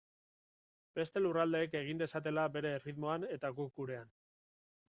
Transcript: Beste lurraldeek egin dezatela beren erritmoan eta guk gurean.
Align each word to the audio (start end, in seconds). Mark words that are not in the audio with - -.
Beste 0.99 1.21
lurraldeek 1.25 1.77
egin 1.81 2.01
dezatela 2.03 2.49
beren 2.57 2.81
erritmoan 2.81 3.29
eta 3.37 3.53
guk 3.61 3.81
gurean. 3.83 4.15